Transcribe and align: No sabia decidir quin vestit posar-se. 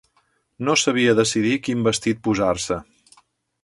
No 0.69 0.75
sabia 0.85 1.13
decidir 1.21 1.53
quin 1.69 1.87
vestit 1.91 2.25
posar-se. 2.31 2.85